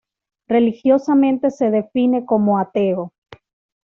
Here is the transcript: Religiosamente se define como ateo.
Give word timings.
Religiosamente 0.47 1.51
se 1.51 1.69
define 1.69 2.25
como 2.25 2.57
ateo. 2.57 3.13